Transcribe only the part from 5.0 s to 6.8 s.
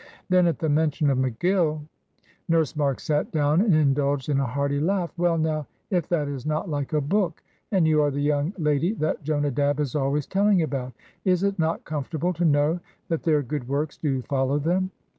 "Well, now, if that is not